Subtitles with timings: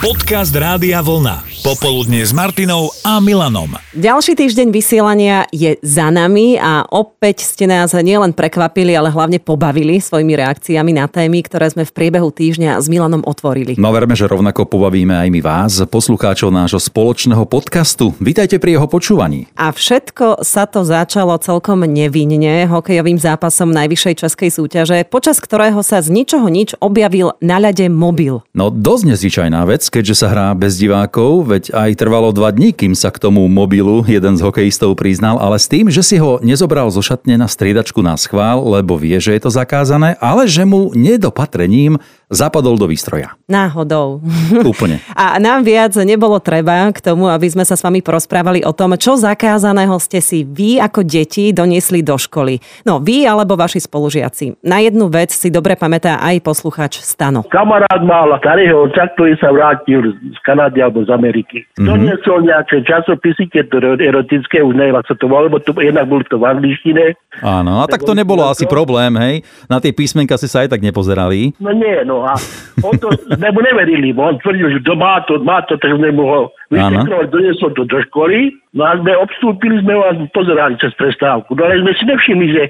[0.00, 1.59] Podcast Rádia Vlna.
[1.60, 3.76] Popoludne s Martinou a Milanom.
[3.92, 10.00] Ďalší týždeň vysielania je za nami a opäť ste nás nielen prekvapili, ale hlavne pobavili
[10.00, 13.76] svojimi reakciami na témy, ktoré sme v priebehu týždňa s Milanom otvorili.
[13.76, 18.16] No verme, že rovnako pobavíme aj my vás, poslucháčov nášho spoločného podcastu.
[18.24, 19.44] Vítajte pri jeho počúvaní.
[19.52, 26.00] A všetko sa to začalo celkom nevinne hokejovým zápasom najvyššej českej súťaže, počas ktorého sa
[26.00, 28.40] z ničoho nič objavil na ľade mobil.
[28.56, 32.94] No dosť nezvyčajná vec, keďže sa hrá bez divákov, veď aj trvalo dva dní, kým
[32.94, 36.86] sa k tomu mobilu jeden z hokejistov priznal, ale s tým, že si ho nezobral
[36.94, 40.94] zo šatne na striedačku na schvál, lebo vie, že je to zakázané, ale že mu
[40.94, 41.98] nedopatrením
[42.30, 43.34] zapadol do výstroja.
[43.50, 44.22] Náhodou.
[44.54, 45.02] Úplne.
[45.18, 48.94] A nám viac nebolo treba k tomu, aby sme sa s vami porozprávali o tom,
[48.94, 52.62] čo zakázaného ste si vy ako deti doniesli do školy.
[52.86, 54.62] No vy alebo vaši spolužiaci.
[54.62, 57.42] Na jednu vec si dobre pamätá aj poslucháč Stano.
[57.50, 61.66] Kamarát mal starého otca, ktorý sa vrátil z Kanady alebo z Ameriky.
[61.74, 61.86] Mm-hmm.
[61.90, 66.22] Doniesol nejaké časopisy, keď to erotické, už neviem, sa to volalo, lebo to, jednak boli
[66.30, 67.18] to v angličtine.
[67.42, 69.34] Áno, a tak to nebolo asi problém, hej?
[69.66, 71.58] Na tie písmenka si sa aj tak nepozerali.
[71.58, 72.34] No nie, no a
[72.80, 75.92] on to, sme mu neverili, bo on tvrdil, že to má to, má to, tak
[75.94, 76.40] sme mu ho
[76.72, 81.52] vysvetľovali, doniesol to do školy, no a sme obstúpili, sme ho a pozerali cez prestávku.
[81.54, 82.64] No ale sme si nevšimli, že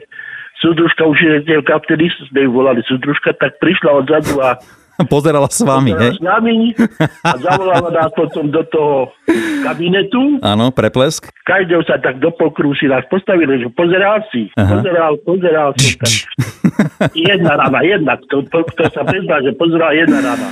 [0.60, 4.60] súdružka učiteľka, vtedy sme ju volali súdružka, tak prišla odzadu a
[5.14, 6.18] Pozerala s vami, hej?
[6.18, 6.76] s nami
[7.24, 9.10] a zavolala nás potom do toho
[9.64, 10.40] kabinetu.
[10.44, 11.32] Áno, preplesk.
[11.48, 14.78] Každého sa tak do pokruhu si nás postavili, že pozeral si, Aha.
[14.78, 16.12] pozeral, pozeral som tak.
[17.16, 20.48] jedna rana, jedna, to, to, to sa prizná, že pozeral jedna rana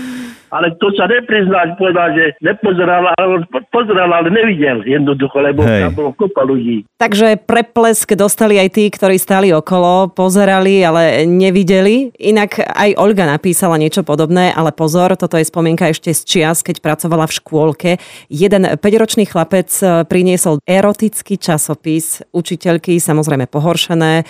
[0.48, 5.88] ale to sa neprizná, povedal, že nepozeral, ale pozeral, ale nevidel jednoducho, lebo Hej.
[5.88, 6.88] tam bolo kopa ľudí.
[6.98, 12.10] Takže preplesk dostali aj tí, ktorí stali okolo, pozerali, ale nevideli.
[12.18, 16.80] Inak aj Olga napísala niečo podobné, ale pozor, toto je spomienka ešte z čias, keď
[16.82, 17.90] pracovala v škôlke.
[18.32, 24.24] Jeden 5-ročný chlapec e, priniesol erotický časopis, učiteľky samozrejme pohoršené, e,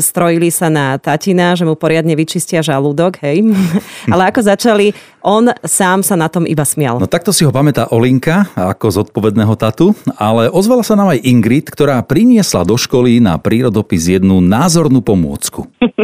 [0.00, 3.44] strojili sa na tatina, že mu poriadne vyčistia žalúdok, hej.
[4.12, 7.02] ale ako začali, on sám sa na tom iba smial.
[7.02, 11.66] No takto si ho pamätá Olinka ako zodpovedného tatu, ale ozvala sa nám aj Ingrid,
[11.66, 15.66] ktorá priniesla do školy na prírodopis jednu názornú pomôcku.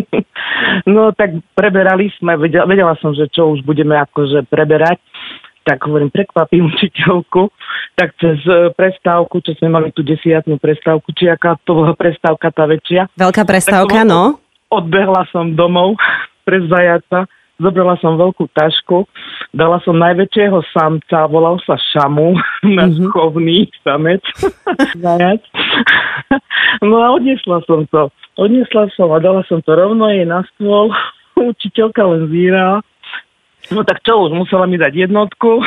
[0.83, 4.99] No tak preberali sme, vedela, vedela som, že čo už budeme akože preberať
[5.63, 7.47] tak hovorím, prekvapím učiteľku,
[7.95, 12.51] tak cez e, prestávku, čo sme mali tú desiatnú prestávku, či aká to bola prestávka
[12.51, 13.07] tá väčšia.
[13.15, 14.43] Veľká prestávka, no.
[14.75, 15.95] Odbehla som domov
[16.47, 17.31] pre zajaca
[17.63, 19.07] zobrala som veľkú tašku,
[19.55, 22.35] dala som najväčšieho samca, volal sa Šamu,
[22.79, 23.13] náš mm-hmm.
[23.15, 24.23] chovný samec,
[26.89, 28.11] no a odnesla som to.
[28.37, 30.91] Odnesla som a dala som to rovno jej na stôl.
[31.33, 32.85] Učiteľka len zírala
[33.73, 35.61] No tak čo, už musela mi dať jednotku.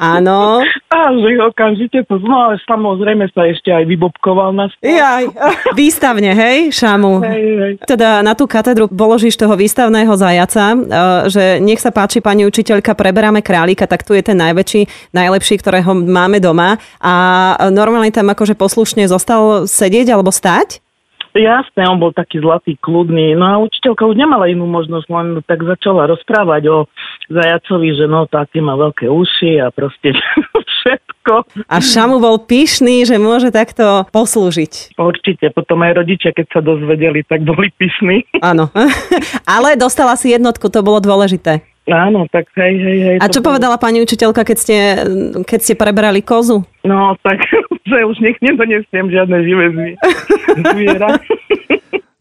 [0.00, 0.64] Áno.
[0.92, 4.92] A že okamžite no ale samozrejme sa ešte aj vybobkoval na stôl.
[4.92, 5.24] Jaj,
[5.80, 7.24] výstavne, hej, Šamu.
[7.24, 7.72] Hej, hej.
[7.88, 10.78] Teda na tú katedru položíš toho výstavného zajaca, e,
[11.32, 15.96] že nech sa páči, pani učiteľka, preberáme králika, tak tu je ten najväčší, najlepší, ktorého
[15.96, 16.76] máme doma.
[17.00, 17.14] A
[17.72, 20.81] normálne tam akože poslušne zostal sedieť alebo stať?
[21.32, 23.32] Jasné, on bol taký zlatý, kľudný.
[23.32, 26.78] No a učiteľka už nemala inú možnosť, len tak začala rozprávať o
[27.32, 30.12] zajacovi, že no, také má veľké uši a proste
[30.84, 31.34] všetko.
[31.72, 34.98] A Šamu bol pyšný, že môže takto poslúžiť.
[35.00, 38.28] Určite, potom aj rodičia, keď sa dozvedeli, tak boli pyšní.
[38.44, 38.68] Áno,
[39.56, 41.71] ale dostala si jednotku, to bolo dôležité.
[41.90, 43.16] Áno, tak hej, hej, hej.
[43.18, 44.76] A čo povedala pani učiteľka, keď ste,
[45.42, 46.62] keď ste preberali kozu?
[46.86, 47.42] No, tak,
[47.90, 49.96] že už nech nedonesiem žiadne živé
[50.70, 51.18] zviera.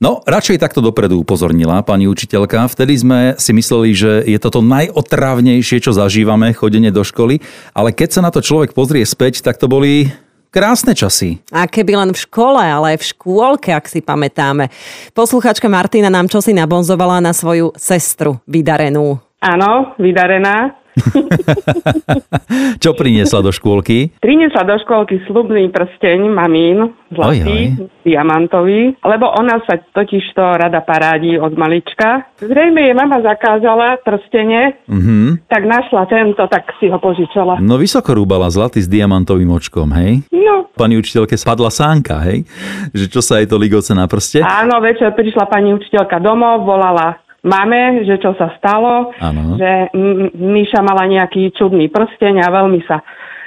[0.01, 2.65] No, radšej takto dopredu upozornila pani učiteľka.
[2.73, 7.37] Vtedy sme si mysleli, že je toto najotravnejšie, čo zažívame, chodenie do školy,
[7.77, 10.09] ale keď sa na to človek pozrie späť, tak to boli
[10.51, 11.39] Krásne časy.
[11.55, 14.67] A keby len v škole, ale aj v škôlke, ak si pamätáme.
[15.15, 19.30] Posluchačka Martina nám čosi nabonzovala na svoju sestru vydarenú.
[19.41, 20.77] Áno, vydarená.
[22.83, 24.13] Čo priniesla do škôlky?
[24.21, 28.05] Priniesla do škôlky slubný prsteň mamín, zlatý, oj, oj.
[28.05, 32.29] diamantový, lebo ona sa totiž to rada parádi od malička.
[32.37, 35.49] Zrejme jej mama zakázala prstene, mm-hmm.
[35.49, 37.57] tak našla tento, tak si ho požičala.
[37.63, 40.21] No vysoko rúbala zlatý s diamantovým očkom, hej?
[40.29, 40.69] No.
[40.77, 42.45] Pani učiteľke spadla sánka, hej?
[42.93, 44.45] Že čo sa jej to ligoce na prste?
[44.45, 49.57] Áno, večer prišla pani učiteľka domov, volala máme, že čo sa stalo, ano.
[49.57, 49.93] že
[50.37, 53.01] Míša mala nejaký čudný prsteň a veľmi sa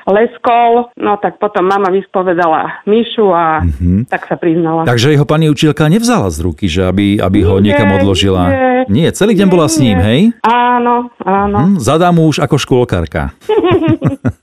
[0.04, 4.12] leskol, no tak potom mama vyspovedala Mišu a mm-hmm.
[4.12, 4.84] tak sa priznala.
[4.84, 8.42] Takže jeho pani učiteľka nevzala z ruky, že aby, aby ho Nie, niekam odložila.
[8.52, 8.72] nie.
[8.84, 10.04] Nie, celý deň bola s ním, Nie.
[10.04, 10.20] hej?
[10.44, 11.58] Áno, áno.
[11.72, 13.32] Hm, zadá mu už ako škôlkarka.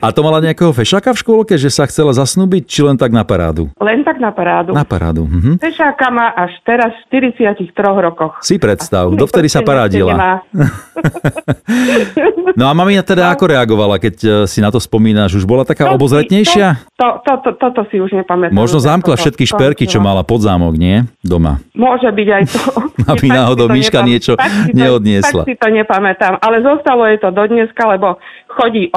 [0.00, 3.26] A to mala nejakého fešaka v škôlke, že sa chcela zasnúbiť, či len tak na
[3.26, 3.66] parádu?
[3.82, 4.70] Len tak na parádu.
[4.72, 5.26] Na parádu.
[5.26, 5.58] Mhm.
[5.58, 8.38] Fešáka má až teraz v 43 rokoch.
[8.40, 10.14] Si predstav, dovtedy sa parádila.
[12.58, 15.38] No a mamina teda ako reagovala, keď e, si na to spomínaš?
[15.38, 16.82] Už bola taká To obozretnejšia?
[16.98, 18.52] To, to, to, toto si už nepamätám.
[18.52, 21.06] Možno zamkla to všetky šperky, čo mala pod zámok, nie?
[21.22, 21.62] Doma.
[21.78, 22.62] Môže byť aj to.
[23.12, 25.42] Aby náhodou Miška niečo tak si to- neodniesla.
[25.46, 28.18] Tak si to nepamätám, ale zostalo jej to do dneska, lebo
[28.50, 28.90] chodí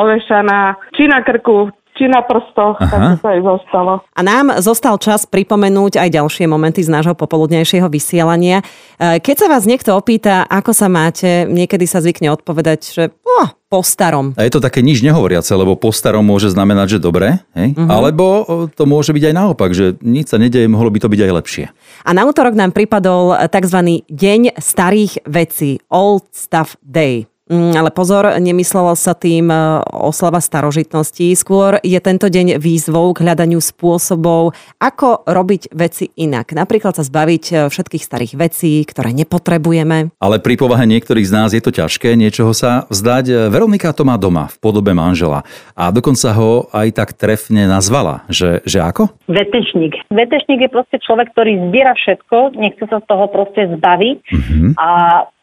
[0.44, 2.90] ovešaná, či na krku, či na prstoch, Aha.
[2.90, 3.94] takže to jej zostalo.
[4.18, 8.66] A nám zostal čas pripomenúť aj ďalšie momenty z nášho popoludnejšieho vysielania.
[8.98, 13.54] E, Keď sa vás niekto opýta, ako sa máte, niekedy sa zvykne odpovedať, že oh,
[13.70, 14.34] po starom.
[14.34, 17.78] A je to také nič nehovoriace, lebo po starom môže znamenať, že dobre, hej?
[17.78, 17.86] Mhm.
[17.86, 18.26] Alebo
[18.74, 21.66] to môže byť aj naopak, že nič sa nedeje, mohlo by to byť aj lepšie.
[22.06, 24.02] A na útorok nám pripadol tzv.
[24.10, 27.30] Deň starých vecí, Old Stuff Day.
[27.44, 31.36] Mm, Ale pozor, nemyslela sa tým e, oslava starožitností.
[31.36, 36.56] Skôr je tento deň výzvou k hľadaniu spôsobov, ako robiť veci inak.
[36.56, 40.16] Napríklad sa zbaviť e, všetkých starých vecí, ktoré nepotrebujeme.
[40.24, 43.52] Ale pri povahe niektorých z nás je to ťažké niečoho sa vzdať.
[43.52, 45.44] Veronika to má doma v podobe manžela
[45.76, 49.12] a dokonca ho aj tak trefne nazvala, že, že ako?
[49.28, 50.08] Vetešník.
[50.08, 54.80] Vetešník je proste človek, ktorý zbiera všetko, nechce sa z toho proste zbaviť Mhm.
[54.80, 54.88] a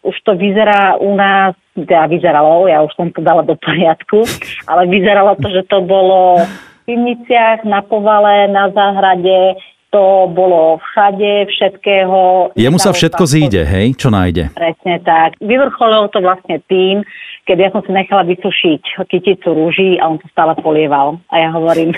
[0.03, 4.25] už to vyzerá u nás, teda vyzeralo, ja už som to dala do poriadku,
[4.65, 9.61] ale vyzeralo to, že to bolo v pivniciach, na povale, na záhrade,
[9.91, 12.51] to bolo všade, všetkého.
[12.55, 13.99] Jemu sa všetko zíde, hej?
[13.99, 14.55] Čo nájde?
[14.55, 15.35] Presne tak.
[15.43, 17.03] Vyvrcholilo to vlastne tým,
[17.45, 21.19] keď ja som si nechala vysušiť kyticu rúží a on to stále polieval.
[21.35, 21.91] A ja hovorím,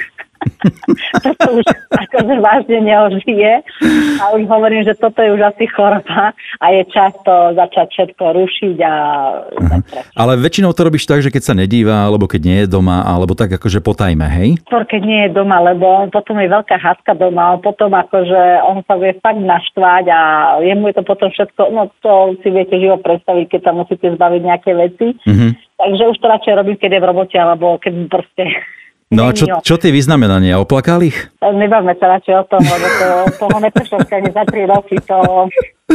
[1.25, 3.53] toto už akože vážne neožije.
[4.23, 8.25] A už hovorím, že toto je už asi choroba a je čas to začať všetko
[8.35, 8.95] rušiť a
[9.57, 9.87] preč.
[10.15, 13.35] Ale väčšinou to robíš tak, že keď sa nedíva, alebo keď nie je doma, alebo
[13.35, 14.49] tak akože potajme, hej?
[14.67, 18.83] Skôr, keď nie je doma, lebo potom je veľká hádka doma, on potom akože on
[18.87, 20.21] sa vie fakt naštvať a
[20.63, 24.43] jemu je to potom všetko, no to si viete živo predstaviť, keď sa musíte zbaviť
[24.43, 25.07] nejaké veci.
[25.27, 25.49] Mhm.
[25.83, 28.45] Takže už to radšej robím, keď je v robote, alebo keď proste...
[29.13, 30.57] No a čo, čo tie vyznamenania?
[30.57, 31.17] Oplakal ich?
[31.45, 33.09] Nebavme sa radšej o tom, lebo to,
[33.45, 34.97] toho neprešlo za tri roky.
[35.05, 35.19] To,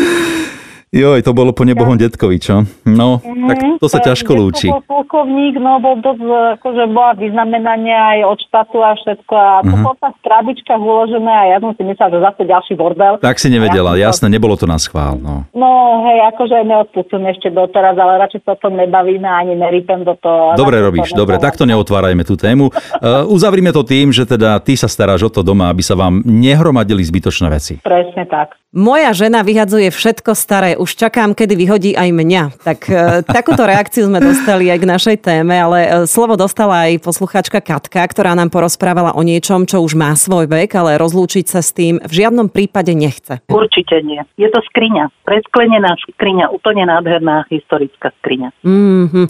[0.88, 2.64] Joj, to bolo po nebohom detkovi, čo?
[2.88, 4.68] No, tak to sa Mhm, ťažko lúči.
[4.72, 6.24] Bol plukovník, no bol dosť,
[6.56, 9.34] akože bola vyznamenania aj od štátu a všetko.
[9.36, 9.84] A to Mhm.
[9.84, 13.14] bolo tak v krabičkách uložené a ja som si myslela, že zase ďalší bordel.
[13.20, 15.20] Tak si nevedela, ja som to- jasne, nebolo to na schvál.
[15.20, 15.44] No.
[15.52, 15.70] No
[16.08, 20.56] hej, akože neodpustím ešte doteraz, ale radšej sa o tom nebavíme, ani nerýpem do toho.
[20.56, 22.72] Dobre radšej to robíš, dobre, takto neotvárajme tú tému.
[22.72, 26.24] Uh, uzavrime to tým, že teda ty sa staráš o to doma, aby sa vám
[26.24, 27.84] nehromadili zbytočné veci.
[27.84, 28.56] Presne tak.
[28.72, 32.44] Moja žena vyhadzuje všetko staré, už čakám, kedy vyhodí aj mňa.
[32.64, 37.04] Tak e, takúto reakciu sme dostali aj k našej téme, ale e, slovo dostala aj
[37.04, 41.60] posluchačka Katka, ktorá nám porozprávala o niečom, čo už má svoj vek, ale rozlúčiť sa
[41.66, 43.44] s tým v žiadnom prípade nechce.
[43.52, 44.22] Určite nie.
[44.40, 45.10] Je to skriňa.
[45.28, 48.56] Presklenená skriňa, úplne nádherná historická skriňa.
[48.64, 49.26] Mm-hmm.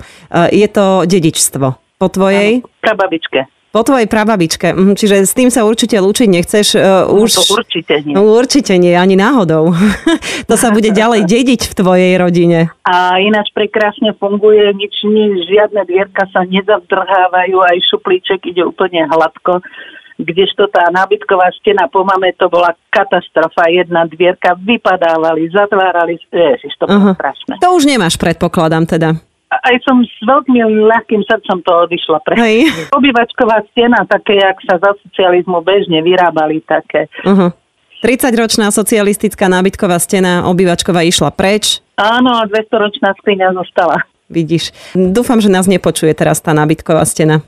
[0.54, 1.68] Je to dedičstvo.
[1.98, 2.62] Po tvojej?
[2.78, 3.57] Prababičke.
[3.68, 4.74] Po tvojej prababičke.
[4.74, 6.68] Mhm, Čiže s tým sa určite lúčiť nechceš.
[6.74, 6.82] e,
[7.14, 7.30] Už...
[7.36, 8.14] No to určite nie.
[8.16, 9.76] No, určite nie, ani náhodou.
[10.50, 12.72] to sa bude ďalej dediť v tvojej rodine.
[12.88, 19.60] A ináč prekrásne funguje, nič, nič, žiadne dvierka sa nezavdrhávajú, aj šuplíček ide úplne hladko.
[20.18, 23.70] Kdežto tá nábytková stena po mame to bola katastrofa.
[23.70, 26.18] Jedna dvierka vypadávali, zatvárali.
[26.34, 27.62] Ježiš, to bolo strašné.
[27.62, 29.14] To už nemáš, predpokladám teda.
[29.48, 30.60] Aj som s veľkým
[30.92, 32.36] ľahkým srdcom to odišla pre.
[32.36, 32.58] Hej.
[32.92, 37.08] Obyvačková stena, také, jak sa za socializmu bežne vyrábali, také.
[37.24, 37.56] Uh-huh.
[38.04, 41.80] 30-ročná socialistická nábytková stena obyvačková išla preč.
[41.98, 44.04] Áno, a 200-ročná skriňa zostala.
[44.28, 44.76] Vidíš.
[44.92, 47.40] Dúfam, že nás nepočuje teraz tá nábytková stena.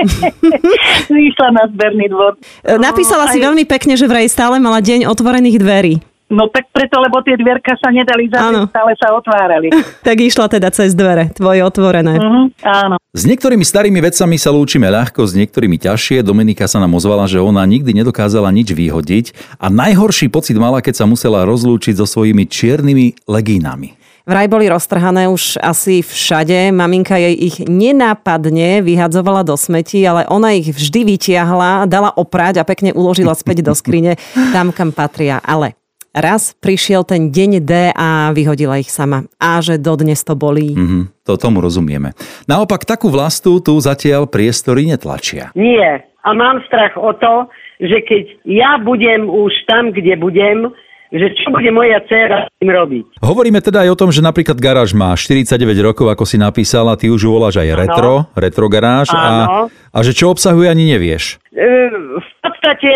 [1.08, 2.36] Išla na zberný dvor.
[2.64, 5.94] E, Napísala si aj- veľmi pekne, že vraj stále mala deň otvorených dverí.
[6.30, 9.68] No tak preto, lebo tie dvierka sa nedali zavrieť, stále sa otvárali.
[10.00, 12.16] Tak išla teda cez dvere, tvoje otvorené.
[12.16, 12.96] Mhm, áno.
[13.10, 16.22] S niektorými starými vecami sa lúčime ľahko, s niektorými ťažšie.
[16.22, 19.26] Dominika sa nám ozvala, že ona nikdy nedokázala nič vyhodiť
[19.58, 24.00] a najhorší pocit mala, keď sa musela rozlúčiť so svojimi čiernymi legínami.
[24.30, 26.70] Vraj boli roztrhané už asi všade.
[26.70, 32.68] Maminka jej ich nenápadne vyhadzovala do smeti, ale ona ich vždy vytiahla, dala oprať a
[32.68, 34.20] pekne uložila späť do skrine
[34.54, 35.42] tam, kam patria.
[35.42, 35.79] Ale
[36.14, 39.26] raz prišiel ten deň D a vyhodila ich sama.
[39.38, 40.74] A že dodnes to bolí.
[40.74, 42.14] Mm-hmm, to tomu rozumieme.
[42.50, 45.54] Naopak takú vlastu tu zatiaľ priestory netlačia.
[45.54, 46.06] Nie.
[46.20, 47.48] A mám strach o to,
[47.80, 50.68] že keď ja budem už tam, kde budem,
[51.10, 53.04] že čo bude moja dcera s tým robiť.
[53.24, 57.10] Hovoríme teda aj o tom, že napríklad garáž má 49 rokov, ako si napísala, ty
[57.10, 58.36] už ju voláš aj retro, ano.
[58.38, 61.42] retro garáž a, a že čo obsahuje ani nevieš.
[61.50, 61.66] E,
[62.20, 62.92] v podstate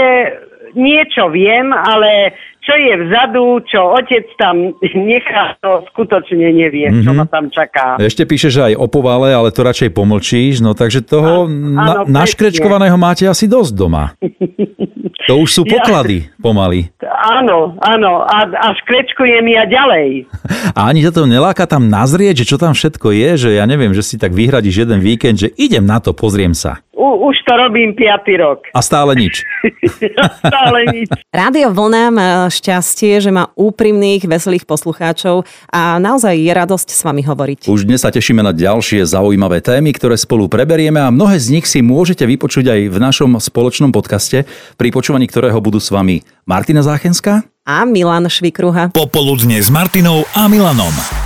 [0.76, 4.72] niečo viem, ale čo je vzadu, čo otec tam
[5.12, 7.04] nechá, to skutočne nevie, mm-hmm.
[7.04, 7.18] čo mhm.
[7.20, 8.00] ma tam čaká.
[8.00, 12.96] Ešte píše, že aj o povale, ale to radšej pomlčíš, no takže toho na, naškrečkovaného
[12.96, 14.04] máte asi dosť doma.
[15.24, 16.92] To už sú poklady ja, pomaly.
[17.40, 20.28] Áno, áno, a, a škrečkujem ja ďalej.
[20.76, 23.96] A ani ťa to neláka tam nazrieť, že čo tam všetko je, že ja neviem,
[23.96, 26.84] že si tak vyhradíš jeden víkend, že idem na to, pozriem sa.
[27.04, 28.64] U, už to robím piatý rok.
[28.72, 29.44] A stále nič.
[30.40, 31.12] stále nič.
[31.28, 37.20] Rádio Vlna má šťastie, že má úprimných, veselých poslucháčov a naozaj je radosť s vami
[37.20, 37.68] hovoriť.
[37.68, 41.68] Už dnes sa tešíme na ďalšie zaujímavé témy, ktoré spolu preberieme a mnohé z nich
[41.68, 44.48] si môžete vypočuť aj v našom spoločnom podcaste,
[44.80, 48.96] pri počúvaní ktorého budú s vami Martina Záchenská a Milan Švikruha.
[48.96, 51.23] Popoludne s Martinou a Milanom.